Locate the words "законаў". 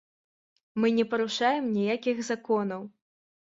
2.33-2.93